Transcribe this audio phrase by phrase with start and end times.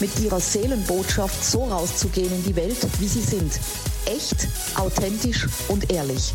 [0.00, 3.52] mit ihrer Seelenbotschaft so rauszugehen in die Welt, wie sie sind.
[4.06, 6.34] Echt, authentisch und ehrlich.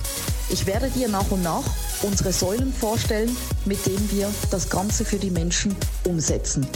[0.50, 1.64] Ich werde dir nach und nach
[2.04, 6.68] unsere Säulen vorstellen, mit denen wir das Ganze für die Menschen umsetzen.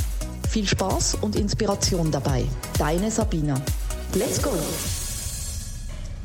[0.50, 2.46] Viel Spaß und Inspiration dabei.
[2.78, 3.62] Deine Sabina.
[4.16, 4.52] Let's go!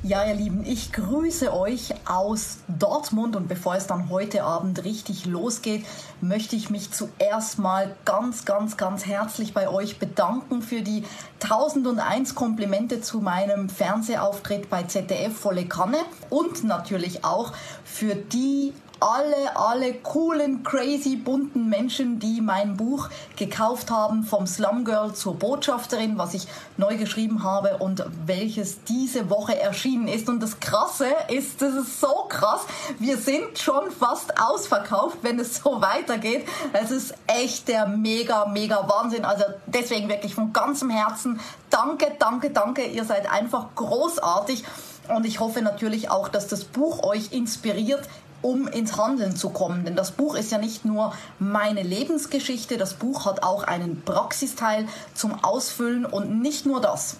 [0.06, 3.36] Ja, ihr Lieben, ich grüße euch aus Dortmund.
[3.36, 5.86] Und bevor es dann heute Abend richtig losgeht,
[6.20, 11.04] möchte ich mich zuerst mal ganz, ganz, ganz herzlich bei euch bedanken für die
[11.42, 15.96] 1001 Komplimente zu meinem Fernsehauftritt bei ZDF Volle Kanne.
[16.28, 23.90] Und natürlich auch für die alle, alle coolen, crazy, bunten Menschen, die mein Buch gekauft
[23.90, 29.60] haben, vom Slum Girl zur Botschafterin, was ich neu geschrieben habe und welches diese Woche
[29.60, 30.28] erschienen ist.
[30.28, 32.62] Und das Krasse ist, das ist so krass,
[32.98, 36.46] wir sind schon fast ausverkauft, wenn es so weitergeht.
[36.72, 39.24] Es ist echt der mega, mega Wahnsinn.
[39.24, 42.84] Also deswegen wirklich von ganzem Herzen danke, danke, danke.
[42.84, 44.64] Ihr seid einfach großartig.
[45.08, 48.08] Und ich hoffe natürlich auch, dass das Buch euch inspiriert,
[48.44, 49.86] um ins Handeln zu kommen.
[49.86, 54.86] Denn das Buch ist ja nicht nur meine Lebensgeschichte, das Buch hat auch einen Praxisteil
[55.14, 57.16] zum Ausfüllen und nicht nur das.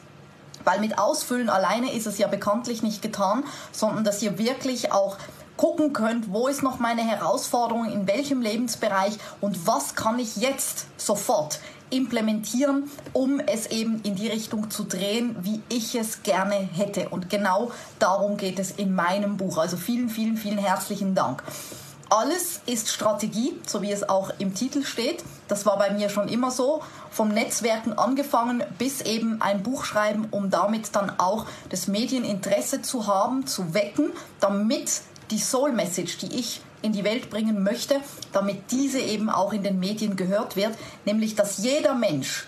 [0.65, 5.17] Weil mit Ausfüllen alleine ist es ja bekanntlich nicht getan, sondern dass ihr wirklich auch
[5.57, 10.87] gucken könnt, wo ist noch meine Herausforderung, in welchem Lebensbereich und was kann ich jetzt
[10.99, 11.59] sofort
[11.91, 17.09] implementieren, um es eben in die Richtung zu drehen, wie ich es gerne hätte.
[17.09, 19.59] Und genau darum geht es in meinem Buch.
[19.59, 21.43] Also vielen, vielen, vielen herzlichen Dank.
[22.11, 25.25] Alles ist Strategie, so wie es auch im Titel steht.
[25.49, 26.83] Das war bei mir schon immer so.
[27.11, 33.07] Vom Netzwerken angefangen bis eben ein Buch schreiben, um damit dann auch das Medieninteresse zu
[33.07, 38.01] haben, zu wecken, damit die Soul Message, die ich in die Welt bringen möchte,
[38.33, 40.75] damit diese eben auch in den Medien gehört wird,
[41.05, 42.47] nämlich dass jeder Mensch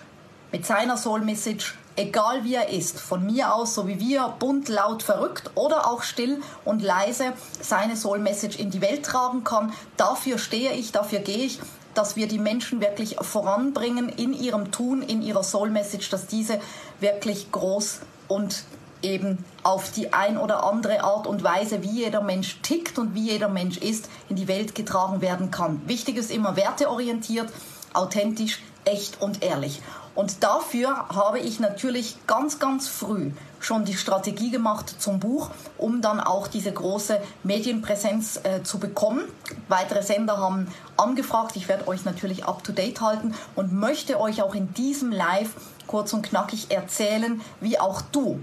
[0.52, 4.68] mit seiner Soul Message, egal wie er ist, von mir aus, so wie wir, bunt,
[4.68, 9.72] laut, verrückt oder auch still und leise, seine Soul Message in die Welt tragen kann.
[9.96, 11.58] Dafür stehe ich, dafür gehe ich
[11.96, 16.60] dass wir die Menschen wirklich voranbringen in ihrem Tun, in ihrer Soul Message, dass diese
[17.00, 18.64] wirklich groß und
[19.02, 23.30] eben auf die ein oder andere Art und Weise, wie jeder Mensch tickt und wie
[23.30, 25.80] jeder Mensch ist, in die Welt getragen werden kann.
[25.86, 27.48] Wichtig ist immer werteorientiert,
[27.92, 29.82] authentisch, echt und ehrlich.
[30.14, 36.00] Und dafür habe ich natürlich ganz, ganz früh schon die Strategie gemacht zum Buch, um
[36.00, 39.24] dann auch diese große Medienpräsenz äh, zu bekommen.
[39.68, 41.56] Weitere Sender haben angefragt.
[41.56, 45.50] Ich werde euch natürlich up-to-date halten und möchte euch auch in diesem Live
[45.86, 48.40] kurz und knackig erzählen, wie auch du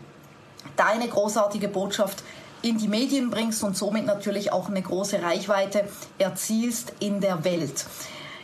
[0.75, 2.23] deine großartige Botschaft
[2.61, 5.87] in die Medien bringst und somit natürlich auch eine große Reichweite
[6.17, 7.85] erzielst in der Welt.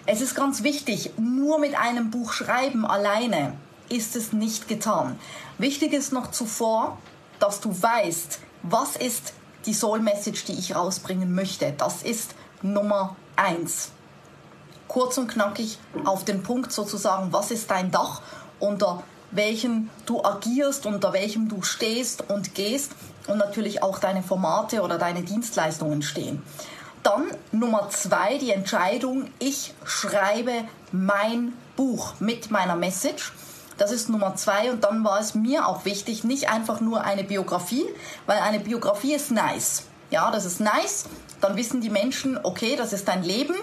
[0.06, 3.54] Es ist ganz wichtig, nur mit einem Buch schreiben alleine
[3.90, 5.20] ist es nicht getan.
[5.58, 6.98] Wichtig ist noch zuvor,
[7.40, 9.34] dass du weißt, was ist
[9.66, 11.74] die Soul Message, die ich rausbringen möchte.
[11.78, 13.92] Das ist Nummer eins.
[14.88, 18.22] Kurz und knackig auf den Punkt sozusagen, was ist dein Dach,
[18.60, 22.92] unter welchen du agierst, unter welchem du stehst und gehst
[23.28, 26.42] und natürlich auch deine Formate oder deine Dienstleistungen stehen.
[27.04, 30.52] Dann Nummer zwei, die Entscheidung, ich schreibe
[30.92, 33.32] mein Buch mit meiner Message.
[33.78, 34.72] Das ist Nummer zwei.
[34.72, 37.86] Und dann war es mir auch wichtig, nicht einfach nur eine Biografie,
[38.26, 39.84] weil eine Biografie ist nice.
[40.12, 41.06] Ja, das ist nice.
[41.40, 43.56] Dann wissen die Menschen, okay, das ist dein Leben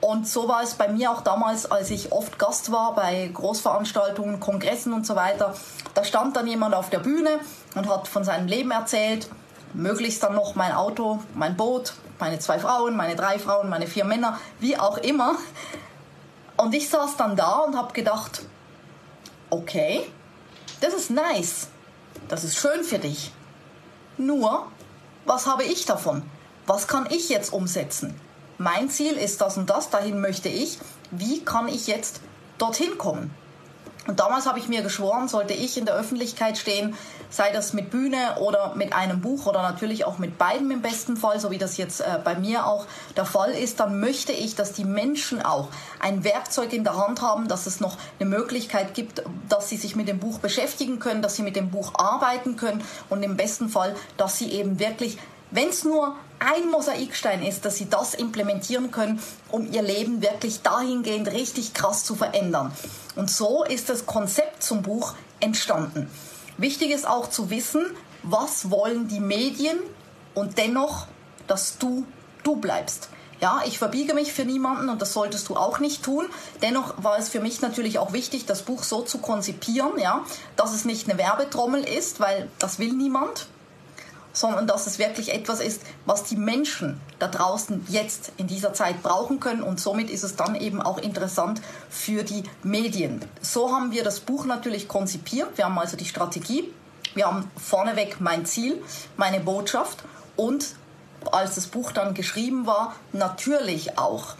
[0.00, 4.40] und so war es bei mir auch damals, als ich oft Gast war bei Großveranstaltungen,
[4.40, 5.54] Kongressen und so weiter.
[5.94, 7.38] Da stand dann jemand auf der Bühne
[7.74, 9.28] und hat von seinem Leben erzählt,
[9.74, 14.04] möglichst dann noch mein Auto, mein Boot, meine zwei Frauen, meine drei Frauen, meine vier
[14.04, 15.36] Männer, wie auch immer.
[16.56, 18.42] Und ich saß dann da und habe gedacht,
[19.50, 20.10] okay,
[20.80, 21.68] das ist nice,
[22.28, 23.32] das ist schön für dich.
[24.16, 24.66] Nur,
[25.26, 26.22] was habe ich davon?
[26.66, 28.18] Was kann ich jetzt umsetzen?
[28.60, 30.78] Mein Ziel ist das und das, dahin möchte ich.
[31.10, 32.20] Wie kann ich jetzt
[32.58, 33.34] dorthin kommen?
[34.06, 36.94] Und damals habe ich mir geschworen, sollte ich in der Öffentlichkeit stehen,
[37.30, 41.16] sei das mit Bühne oder mit einem Buch oder natürlich auch mit beiden im besten
[41.16, 42.86] Fall, so wie das jetzt äh, bei mir auch
[43.16, 45.68] der Fall ist, dann möchte ich, dass die Menschen auch
[45.98, 49.96] ein Werkzeug in der Hand haben, dass es noch eine Möglichkeit gibt, dass sie sich
[49.96, 53.68] mit dem Buch beschäftigen können, dass sie mit dem Buch arbeiten können und im besten
[53.68, 55.18] Fall, dass sie eben wirklich
[55.50, 59.20] Wenn es nur ein Mosaikstein ist, dass sie das implementieren können,
[59.50, 62.72] um ihr Leben wirklich dahingehend richtig krass zu verändern.
[63.16, 66.10] Und so ist das Konzept zum Buch entstanden.
[66.56, 67.84] Wichtig ist auch zu wissen,
[68.22, 69.78] was wollen die Medien
[70.34, 71.06] und dennoch,
[71.46, 72.06] dass du
[72.42, 73.08] du bleibst.
[73.40, 76.26] Ja, ich verbiege mich für niemanden und das solltest du auch nicht tun.
[76.60, 80.24] Dennoch war es für mich natürlich auch wichtig, das Buch so zu konzipieren, ja,
[80.56, 83.46] dass es nicht eine Werbetrommel ist, weil das will niemand,
[84.32, 89.02] sondern dass es wirklich etwas ist, was die Menschen da draußen jetzt in dieser Zeit
[89.02, 93.24] brauchen können und somit ist es dann eben auch interessant für die Medien.
[93.40, 95.56] So haben wir das Buch natürlich konzipiert.
[95.56, 96.72] Wir haben also die Strategie,
[97.14, 98.82] wir haben vorneweg mein Ziel,
[99.16, 100.04] meine Botschaft
[100.36, 100.74] und
[101.32, 104.36] als das Buch dann geschrieben war, natürlich auch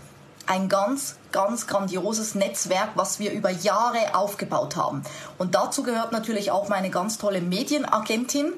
[0.47, 5.03] ein ganz, ganz grandioses Netzwerk, was wir über Jahre aufgebaut haben.
[5.39, 8.53] Und dazu gehört natürlich auch meine ganz tolle Medienagentin,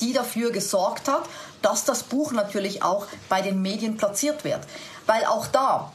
[0.00, 1.22] die dafür gesorgt hat,
[1.62, 4.60] dass das Buch natürlich auch bei den Medien platziert wird.
[5.06, 5.92] Weil auch da,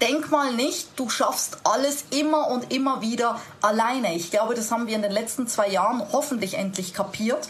[0.00, 4.14] denk mal nicht, du schaffst alles immer und immer wieder alleine.
[4.14, 7.48] Ich glaube, das haben wir in den letzten zwei Jahren hoffentlich endlich kapiert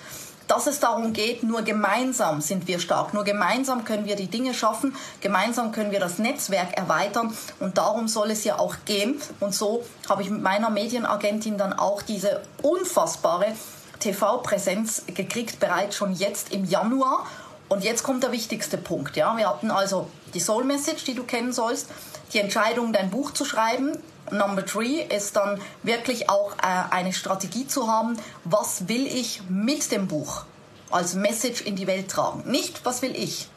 [0.49, 4.55] dass es darum geht, nur gemeinsam sind wir stark, nur gemeinsam können wir die Dinge
[4.55, 9.21] schaffen, gemeinsam können wir das Netzwerk erweitern und darum soll es ja auch gehen.
[9.41, 13.55] Und so habe ich mit meiner Medienagentin dann auch diese unfassbare
[14.01, 17.27] TV-Präsenz gekriegt, bereits schon jetzt im Januar.
[17.69, 19.17] Und jetzt kommt der wichtigste Punkt.
[19.17, 19.37] Ja?
[19.37, 21.89] Wir hatten also die Soul Message, die du kennen sollst,
[22.33, 23.97] die Entscheidung, dein Buch zu schreiben.
[24.31, 29.93] Number three ist dann wirklich auch äh, eine Strategie zu haben, was will ich mit
[29.93, 30.45] dem Buch
[30.91, 32.49] als Message in die Welt tragen.
[32.51, 33.49] Nicht, was will ich.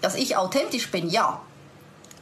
[0.00, 1.40] Dass ich authentisch bin, ja.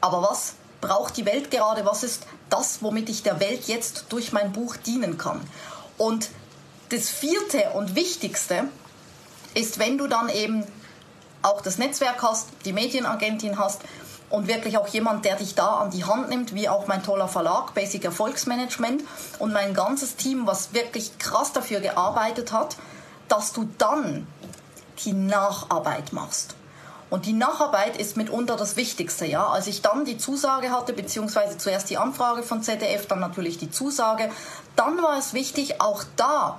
[0.00, 1.84] Aber was braucht die Welt gerade?
[1.84, 5.40] Was ist das, womit ich der Welt jetzt durch mein Buch dienen kann?
[5.98, 6.30] Und
[6.92, 8.64] das vierte und wichtigste
[9.54, 10.64] ist, wenn du dann eben
[11.42, 13.80] auch das Netzwerk hast, die Medienagentin hast
[14.30, 17.28] und wirklich auch jemand, der dich da an die Hand nimmt, wie auch mein toller
[17.28, 19.02] Verlag, Basic Erfolgsmanagement
[19.38, 22.76] und mein ganzes Team, was wirklich krass dafür gearbeitet hat,
[23.28, 24.26] dass du dann
[25.04, 26.54] die Nacharbeit machst.
[27.10, 29.46] Und die Nacharbeit ist mitunter das Wichtigste, ja.
[29.46, 33.70] Als ich dann die Zusage hatte, beziehungsweise zuerst die Anfrage von ZDF, dann natürlich die
[33.70, 34.30] Zusage,
[34.76, 36.58] dann war es wichtig, auch da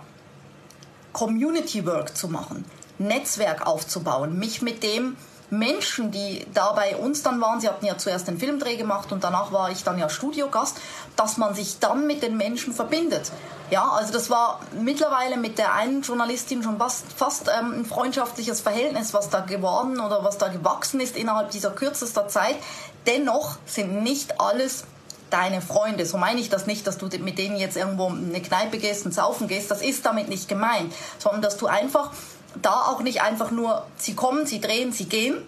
[1.14, 2.66] Community Work zu machen,
[2.98, 5.16] Netzwerk aufzubauen, mich mit dem
[5.50, 9.24] Menschen, die da bei uns dann waren, sie hatten ja zuerst den Filmdreh gemacht und
[9.24, 10.78] danach war ich dann ja Studiogast,
[11.16, 13.32] dass man sich dann mit den Menschen verbindet.
[13.70, 18.62] Ja, also das war mittlerweile mit der einen Journalistin schon fast, fast ähm, ein freundschaftliches
[18.62, 22.56] Verhältnis, was da geworden oder was da gewachsen ist innerhalb dieser kürzester Zeit.
[23.06, 24.86] Dennoch sind nicht alles
[25.34, 26.06] deine Freunde.
[26.06, 29.06] So meine ich das nicht, dass du mit denen jetzt irgendwo in eine Kneipe gehst
[29.06, 29.72] und saufen gehst.
[29.72, 32.12] Das ist damit nicht gemeint, sondern dass du einfach
[32.62, 35.42] da auch nicht einfach nur, sie kommen, sie drehen, sie gehen,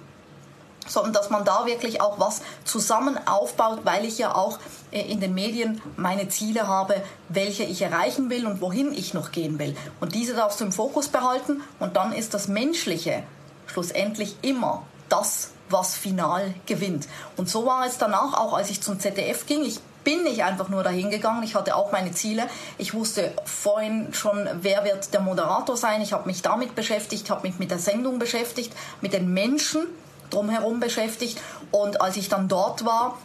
[0.87, 4.59] sondern dass man da wirklich auch was zusammen aufbaut, weil ich ja auch
[4.91, 9.31] äh, in den Medien meine Ziele habe, welche ich erreichen will und wohin ich noch
[9.31, 9.75] gehen will.
[9.99, 13.23] Und diese darfst du im Fokus behalten und dann ist das Menschliche
[13.67, 17.07] schlussendlich immer das, was final gewinnt.
[17.37, 19.63] Und so war es danach auch, als ich zum ZDF ging.
[19.63, 22.47] Ich bin nicht einfach nur dahin gegangen, ich hatte auch meine Ziele.
[22.77, 26.01] Ich wusste vorhin schon, wer wird der Moderator sein.
[26.01, 28.71] Ich habe mich damit beschäftigt, habe mich mit der Sendung beschäftigt,
[29.01, 29.87] mit den Menschen
[30.29, 31.41] drumherum beschäftigt.
[31.71, 33.17] Und als ich dann dort war,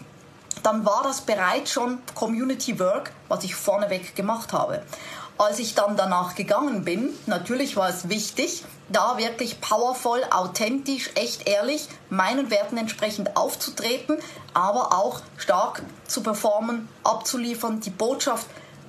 [0.62, 4.82] dann war das bereits schon Community Work, was ich vorneweg gemacht habe.
[5.40, 11.48] Als ich dann danach gegangen bin, natürlich war es wichtig, da wirklich powervoll, authentisch, echt
[11.48, 14.18] ehrlich, meinen Werten entsprechend aufzutreten,
[14.52, 18.48] aber auch stark zu performen, abzuliefern, die Botschaft,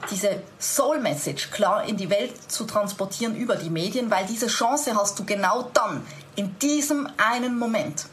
[0.09, 4.93] diese Soul Message klar in die Welt zu transportieren über die Medien, weil diese Chance
[4.93, 6.05] hast du genau dann,
[6.35, 8.07] in diesem einen Moment.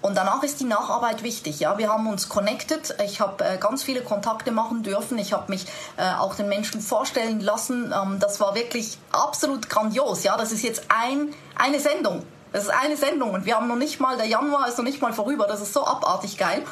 [0.00, 1.58] Und danach ist die Nacharbeit wichtig.
[1.60, 2.94] Ja, wir haben uns connected.
[3.04, 5.18] Ich habe äh, ganz viele Kontakte machen dürfen.
[5.18, 7.92] Ich habe mich äh, auch den Menschen vorstellen lassen.
[7.92, 10.22] Ähm, das war wirklich absolut grandios.
[10.22, 12.22] Ja, das ist jetzt ein, eine Sendung.
[12.52, 15.02] Das ist eine Sendung und wir haben noch nicht mal, der Januar ist noch nicht
[15.02, 15.46] mal vorüber.
[15.46, 16.64] Das ist so abartig geil.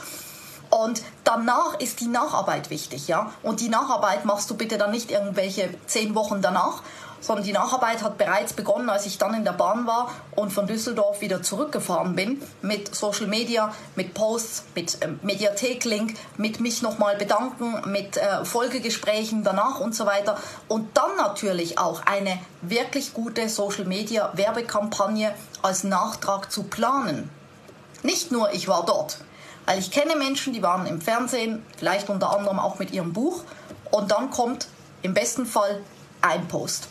[0.71, 3.30] Und danach ist die Nacharbeit wichtig, ja.
[3.42, 6.83] Und die Nacharbeit machst du bitte dann nicht irgendwelche zehn Wochen danach,
[7.20, 10.66] sondern die Nacharbeit hat bereits begonnen, als ich dann in der Bahn war und von
[10.66, 17.16] Düsseldorf wieder zurückgefahren bin mit Social Media, mit Posts, mit äh, Mediathek-Link, mit mich nochmal
[17.16, 20.38] bedanken, mit äh, Folgegesprächen danach und so weiter.
[20.68, 27.30] Und dann natürlich auch eine wirklich gute Social Media Werbekampagne als Nachtrag zu planen.
[28.02, 29.18] Nicht nur ich war dort,
[29.64, 33.42] weil ich kenne Menschen, die waren im Fernsehen, vielleicht unter anderem auch mit ihrem Buch
[33.90, 34.68] und dann kommt
[35.02, 35.80] im besten Fall
[36.20, 36.88] ein Post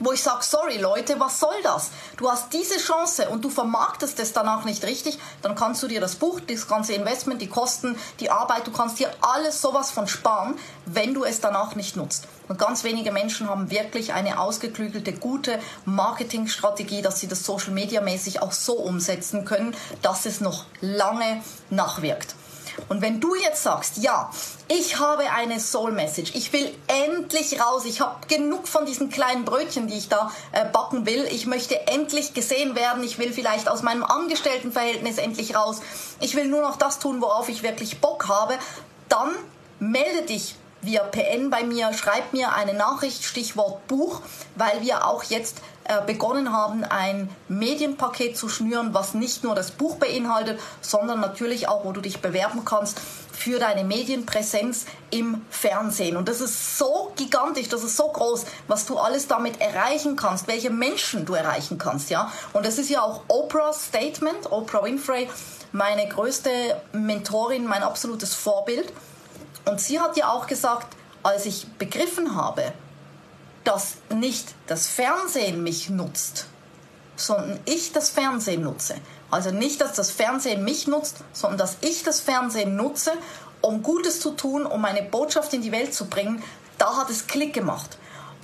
[0.00, 1.90] wo ich sage, sorry Leute, was soll das?
[2.16, 6.00] Du hast diese Chance und du vermarktest es danach nicht richtig, dann kannst du dir
[6.00, 10.06] das Buch, das ganze Investment, die Kosten, die Arbeit, du kannst dir alles sowas von
[10.06, 12.26] sparen, wenn du es danach nicht nutzt.
[12.48, 18.00] Und ganz wenige Menschen haben wirklich eine ausgeklügelte, gute Marketingstrategie, dass sie das Social Media
[18.00, 22.34] mäßig auch so umsetzen können, dass es noch lange nachwirkt.
[22.88, 24.30] Und wenn du jetzt sagst, ja,
[24.68, 29.44] ich habe eine Soul Message, ich will endlich raus, ich habe genug von diesen kleinen
[29.44, 33.68] Brötchen, die ich da äh, backen will, ich möchte endlich gesehen werden, ich will vielleicht
[33.68, 35.80] aus meinem Angestelltenverhältnis endlich raus,
[36.20, 38.58] ich will nur noch das tun, worauf ich wirklich Bock habe,
[39.08, 39.30] dann
[39.78, 44.20] melde dich via PN bei mir, schreib mir eine Nachricht, Stichwort Buch,
[44.54, 45.58] weil wir auch jetzt
[46.06, 51.84] begonnen haben, ein Medienpaket zu schnüren, was nicht nur das Buch beinhaltet, sondern natürlich auch,
[51.84, 53.00] wo du dich bewerben kannst
[53.32, 56.16] für deine Medienpräsenz im Fernsehen.
[56.16, 60.46] Und das ist so gigantisch, das ist so groß, was du alles damit erreichen kannst,
[60.46, 62.32] welche Menschen du erreichen kannst, ja.
[62.52, 65.28] Und das ist ja auch Oprah's Statement, Oprah Winfrey,
[65.72, 66.50] meine größte
[66.92, 68.92] Mentorin, mein absolutes Vorbild.
[69.66, 72.72] Und sie hat ja auch gesagt, als ich begriffen habe,
[73.64, 76.46] dass nicht das Fernsehen mich nutzt,
[77.16, 78.94] sondern ich das Fernsehen nutze.
[79.30, 83.12] Also nicht, dass das Fernsehen mich nutzt, sondern dass ich das Fernsehen nutze,
[83.60, 86.42] um Gutes zu tun, um meine Botschaft in die Welt zu bringen.
[86.78, 87.96] Da hat es Klick gemacht.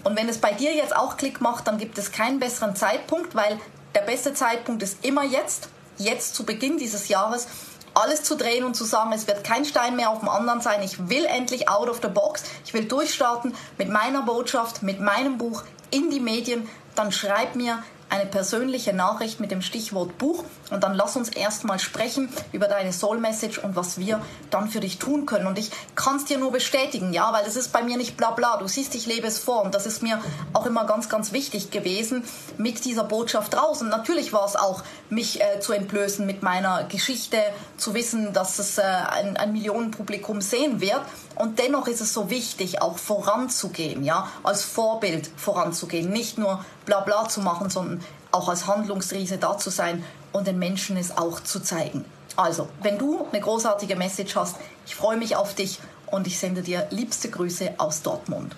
[0.02, 3.34] Und wenn es bei dir jetzt auch Klick macht, dann gibt es keinen besseren Zeitpunkt,
[3.34, 3.60] weil
[3.94, 7.48] der beste Zeitpunkt ist immer jetzt, jetzt zu Beginn dieses Jahres
[7.94, 10.82] alles zu drehen und zu sagen, es wird kein Stein mehr auf dem anderen sein.
[10.82, 12.44] Ich will endlich out of the box.
[12.64, 16.68] Ich will durchstarten mit meiner Botschaft, mit meinem Buch in die Medien.
[16.94, 21.78] Dann schreib mir eine persönliche Nachricht mit dem Stichwort Buch und dann lass uns erstmal
[21.78, 25.46] sprechen über deine Soul Message und was wir dann für dich tun können.
[25.46, 28.32] Und ich kann es dir nur bestätigen, ja, weil es ist bei mir nicht bla
[28.32, 28.56] bla.
[28.56, 30.20] Du siehst, ich lebe es vor und das ist mir
[30.52, 32.24] auch immer ganz, ganz wichtig gewesen
[32.58, 33.80] mit dieser Botschaft raus.
[33.80, 37.38] Und natürlich war es auch, mich äh, zu entblößen mit meiner Geschichte,
[37.76, 41.00] zu wissen, dass es äh, ein, ein Millionenpublikum sehen wird.
[41.36, 47.00] Und dennoch ist es so wichtig, auch voranzugehen, ja, als Vorbild voranzugehen, nicht nur bla
[47.02, 51.38] bla zu machen, sondern auch als Handlungsriese da zu sein und den Menschen es auch
[51.38, 52.04] zu zeigen.
[52.34, 54.56] Also, wenn du eine großartige Message hast,
[54.86, 58.56] ich freue mich auf dich und ich sende dir liebste Grüße aus Dortmund.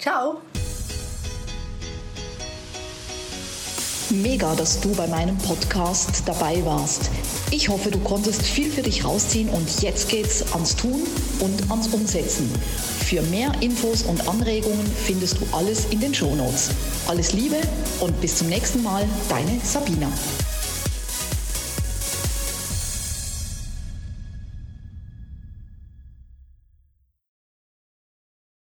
[0.00, 0.40] Ciao!
[4.10, 7.10] Mega, dass du bei meinem Podcast dabei warst.
[7.52, 11.02] Ich hoffe, du konntest viel für dich rausziehen und jetzt geht's ans Tun
[11.38, 12.50] und ans Umsetzen.
[13.12, 16.70] Für mehr Infos und Anregungen findest du alles in den Shownotes.
[17.06, 17.56] Alles Liebe
[18.00, 20.10] und bis zum nächsten Mal, deine Sabina.